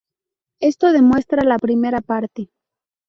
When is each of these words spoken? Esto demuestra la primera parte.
Esto 0.61 0.91
demuestra 0.93 1.43
la 1.43 1.59
primera 1.59 2.01
parte. 2.01 2.49